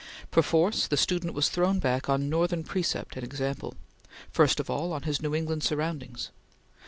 Perforce, 0.31 0.87
the 0.87 0.97
student 0.97 1.35
was 1.35 1.49
thrown 1.49 1.77
back 1.77 2.09
on 2.09 2.27
Northern 2.27 2.63
precept 2.63 3.15
and 3.17 3.23
example; 3.23 3.75
first 4.31 4.59
of 4.59 4.67
all, 4.67 4.93
on 4.93 5.03
his 5.03 5.21
New 5.21 5.35
England 5.35 5.61
surroundings. 5.61 6.31